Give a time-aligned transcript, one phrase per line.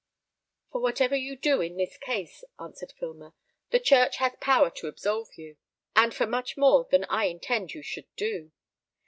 [0.71, 3.35] "For whatever you do in this case," answered Filmer,
[3.69, 5.57] "the church has power to absolve you,
[5.95, 8.51] and for much more than I intend you should do.